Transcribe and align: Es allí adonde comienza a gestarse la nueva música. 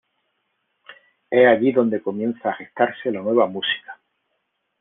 Es 1.29 1.45
allí 1.45 1.69
adonde 1.71 2.01
comienza 2.01 2.49
a 2.49 2.55
gestarse 2.55 3.11
la 3.11 3.21
nueva 3.21 3.45
música. 3.45 4.01